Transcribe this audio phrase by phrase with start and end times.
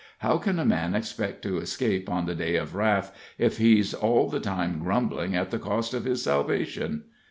[0.17, 4.29] How can a man expect to escape on the day of wrath if he's all
[4.29, 7.03] the time grumbling at the cost of his salvation?